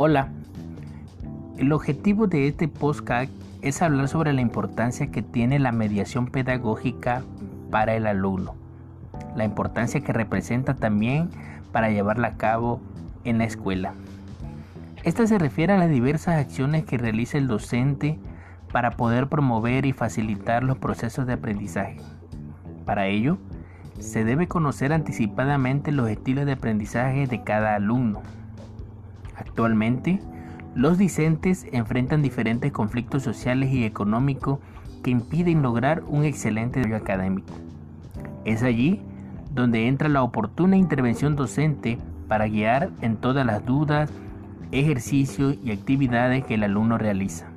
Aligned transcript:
Hola, 0.00 0.28
el 1.56 1.72
objetivo 1.72 2.28
de 2.28 2.46
este 2.46 2.68
podcast 2.68 3.32
es 3.62 3.82
hablar 3.82 4.06
sobre 4.06 4.32
la 4.32 4.40
importancia 4.40 5.10
que 5.10 5.22
tiene 5.22 5.58
la 5.58 5.72
mediación 5.72 6.28
pedagógica 6.28 7.24
para 7.72 7.96
el 7.96 8.06
alumno, 8.06 8.54
la 9.34 9.44
importancia 9.44 10.00
que 10.00 10.12
representa 10.12 10.74
también 10.74 11.30
para 11.72 11.90
llevarla 11.90 12.28
a 12.28 12.36
cabo 12.36 12.80
en 13.24 13.38
la 13.38 13.44
escuela. 13.46 13.92
Esta 15.02 15.26
se 15.26 15.36
refiere 15.36 15.72
a 15.72 15.78
las 15.78 15.90
diversas 15.90 16.36
acciones 16.36 16.84
que 16.84 16.96
realiza 16.96 17.36
el 17.36 17.48
docente 17.48 18.20
para 18.70 18.92
poder 18.92 19.28
promover 19.28 19.84
y 19.84 19.92
facilitar 19.92 20.62
los 20.62 20.78
procesos 20.78 21.26
de 21.26 21.32
aprendizaje. 21.32 21.96
Para 22.84 23.08
ello, 23.08 23.38
se 23.98 24.22
debe 24.22 24.46
conocer 24.46 24.92
anticipadamente 24.92 25.90
los 25.90 26.08
estilos 26.08 26.46
de 26.46 26.52
aprendizaje 26.52 27.26
de 27.26 27.42
cada 27.42 27.74
alumno 27.74 28.22
Actualmente, 29.58 30.20
los 30.76 30.98
discentes 30.98 31.66
enfrentan 31.72 32.22
diferentes 32.22 32.70
conflictos 32.70 33.24
sociales 33.24 33.72
y 33.72 33.82
económicos 33.82 34.60
que 35.02 35.10
impiden 35.10 35.62
lograr 35.62 36.04
un 36.06 36.22
excelente 36.22 36.78
desarrollo 36.78 37.02
académico. 37.02 37.54
Es 38.44 38.62
allí 38.62 39.02
donde 39.52 39.88
entra 39.88 40.08
la 40.08 40.22
oportuna 40.22 40.76
intervención 40.76 41.34
docente 41.34 41.98
para 42.28 42.46
guiar 42.46 42.90
en 43.00 43.16
todas 43.16 43.44
las 43.44 43.66
dudas, 43.66 44.12
ejercicios 44.70 45.56
y 45.64 45.72
actividades 45.72 46.44
que 46.44 46.54
el 46.54 46.62
alumno 46.62 46.96
realiza. 46.96 47.48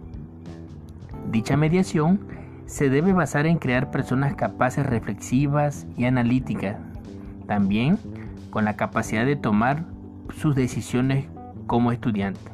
Dicha 1.32 1.56
mediación 1.56 2.20
se 2.66 2.90
debe 2.90 3.14
basar 3.14 3.46
en 3.46 3.60
crear 3.60 3.92
personas 3.92 4.34
capaces 4.34 4.88
reflexivas 4.88 5.86
y 5.96 6.06
analíticas, 6.06 6.78
también 7.46 8.00
con 8.50 8.66
la 8.66 8.76
capacidad 8.76 9.24
de 9.24 9.36
tomar 9.36 9.84
sus 10.36 10.56
decisiones 10.56 11.28
como 11.72 11.94
estudiante. 11.94 12.52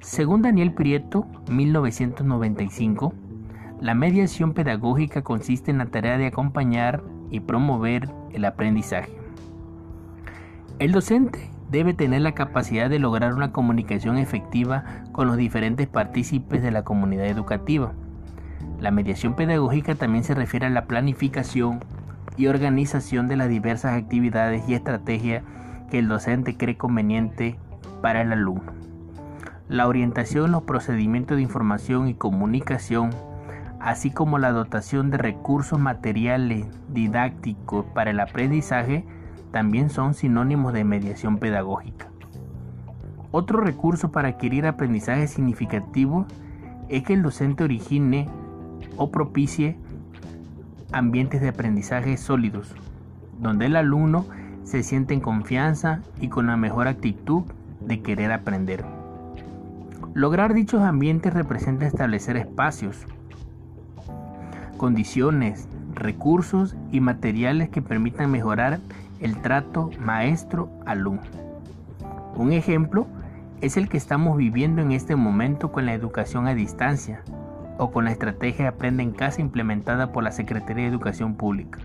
Según 0.00 0.42
Daniel 0.42 0.72
Prieto, 0.72 1.24
1995, 1.48 3.14
la 3.80 3.94
mediación 3.94 4.54
pedagógica 4.54 5.22
consiste 5.22 5.70
en 5.70 5.78
la 5.78 5.86
tarea 5.86 6.18
de 6.18 6.26
acompañar 6.26 7.04
y 7.30 7.38
promover 7.38 8.08
el 8.32 8.44
aprendizaje. 8.44 9.12
El 10.80 10.90
docente 10.90 11.48
debe 11.70 11.94
tener 11.94 12.22
la 12.22 12.32
capacidad 12.32 12.90
de 12.90 12.98
lograr 12.98 13.34
una 13.34 13.52
comunicación 13.52 14.18
efectiva 14.18 15.04
con 15.12 15.28
los 15.28 15.36
diferentes 15.36 15.86
partícipes 15.86 16.60
de 16.60 16.72
la 16.72 16.82
comunidad 16.82 17.26
educativa. 17.26 17.92
La 18.80 18.90
mediación 18.90 19.36
pedagógica 19.36 19.94
también 19.94 20.24
se 20.24 20.34
refiere 20.34 20.66
a 20.66 20.70
la 20.70 20.86
planificación 20.86 21.84
y 22.36 22.48
organización 22.48 23.28
de 23.28 23.36
las 23.36 23.48
diversas 23.48 23.96
actividades 23.96 24.68
y 24.68 24.74
estrategias 24.74 25.44
que 25.88 26.00
el 26.00 26.08
docente 26.08 26.56
cree 26.56 26.76
conveniente 26.76 27.60
para 28.02 28.22
el 28.22 28.32
alumno. 28.32 28.72
La 29.68 29.86
orientación 29.86 30.46
en 30.46 30.52
los 30.52 30.62
procedimientos 30.62 31.36
de 31.36 31.42
información 31.42 32.08
y 32.08 32.14
comunicación, 32.14 33.10
así 33.80 34.10
como 34.10 34.38
la 34.38 34.52
dotación 34.52 35.10
de 35.10 35.18
recursos 35.18 35.78
materiales 35.78 36.66
didácticos 36.88 37.84
para 37.94 38.10
el 38.10 38.20
aprendizaje, 38.20 39.04
también 39.50 39.90
son 39.90 40.14
sinónimos 40.14 40.72
de 40.72 40.84
mediación 40.84 41.38
pedagógica. 41.38 42.08
Otro 43.30 43.60
recurso 43.60 44.10
para 44.10 44.28
adquirir 44.28 44.66
aprendizaje 44.66 45.28
significativo 45.28 46.26
es 46.88 47.02
que 47.02 47.12
el 47.12 47.22
docente 47.22 47.64
origine 47.64 48.28
o 48.96 49.10
propicie 49.10 49.76
ambientes 50.92 51.42
de 51.42 51.48
aprendizaje 51.48 52.16
sólidos, 52.16 52.74
donde 53.38 53.66
el 53.66 53.76
alumno 53.76 54.24
se 54.64 54.82
siente 54.82 55.12
en 55.12 55.20
confianza 55.20 56.00
y 56.20 56.28
con 56.28 56.46
la 56.46 56.56
mejor 56.56 56.88
actitud 56.88 57.44
de 57.88 58.00
querer 58.02 58.30
aprender. 58.30 58.84
Lograr 60.14 60.54
dichos 60.54 60.82
ambientes 60.82 61.34
representa 61.34 61.86
establecer 61.86 62.36
espacios, 62.36 63.06
condiciones, 64.76 65.68
recursos 65.94 66.76
y 66.92 67.00
materiales 67.00 67.68
que 67.68 67.82
permitan 67.82 68.30
mejorar 68.30 68.78
el 69.20 69.36
trato 69.38 69.90
maestro-alumno. 70.00 71.22
Un 72.36 72.52
ejemplo 72.52 73.06
es 73.60 73.76
el 73.76 73.88
que 73.88 73.96
estamos 73.96 74.36
viviendo 74.36 74.80
en 74.80 74.92
este 74.92 75.16
momento 75.16 75.72
con 75.72 75.86
la 75.86 75.94
educación 75.94 76.46
a 76.46 76.54
distancia 76.54 77.22
o 77.78 77.90
con 77.90 78.04
la 78.04 78.12
estrategia 78.12 78.68
Aprende 78.68 79.02
en 79.02 79.12
Casa 79.12 79.40
implementada 79.40 80.12
por 80.12 80.22
la 80.22 80.30
Secretaría 80.30 80.84
de 80.84 80.90
Educación 80.90 81.34
Pública. 81.34 81.80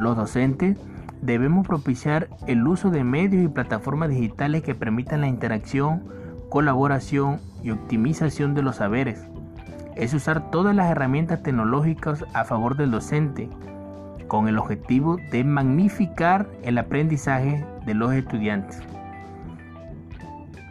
Los 0.00 0.16
docentes 0.16 0.78
debemos 1.22 1.66
propiciar 1.66 2.28
el 2.46 2.66
uso 2.66 2.90
de 2.90 3.04
medios 3.04 3.44
y 3.44 3.48
plataformas 3.48 4.10
digitales 4.10 4.62
que 4.62 4.74
permitan 4.74 5.22
la 5.22 5.28
interacción, 5.28 6.02
colaboración 6.50 7.40
y 7.62 7.70
optimización 7.70 8.54
de 8.54 8.62
los 8.62 8.76
saberes. 8.76 9.24
Es 9.94 10.12
usar 10.14 10.50
todas 10.50 10.74
las 10.74 10.90
herramientas 10.90 11.42
tecnológicas 11.42 12.24
a 12.34 12.44
favor 12.44 12.76
del 12.76 12.90
docente, 12.90 13.48
con 14.26 14.48
el 14.48 14.58
objetivo 14.58 15.16
de 15.30 15.44
magnificar 15.44 16.48
el 16.62 16.78
aprendizaje 16.78 17.64
de 17.86 17.94
los 17.94 18.12
estudiantes. 18.12 18.80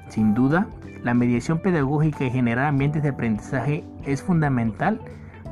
Sin 0.09 0.33
duda, 0.33 0.67
la 1.03 1.13
mediación 1.13 1.59
pedagógica 1.59 2.25
y 2.25 2.31
generar 2.31 2.65
ambientes 2.65 3.03
de 3.03 3.09
aprendizaje 3.09 3.83
es 4.05 4.21
fundamental 4.21 4.99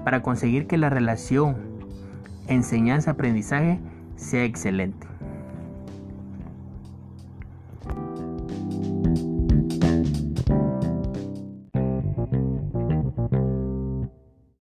para 0.04 0.22
conseguir 0.22 0.68
que 0.68 0.78
la 0.78 0.90
relación 0.90 1.56
enseñanza-aprendizaje 2.48 3.80
sea 4.20 4.44
excelente. 4.46 5.09